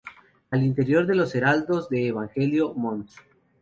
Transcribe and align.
Al 0.49 0.63
interior 0.63 1.05
de 1.05 1.13
los 1.13 1.35
Heraldos 1.35 1.87
del 1.87 2.07
Evangelio, 2.07 2.73
Mons. 2.73 3.17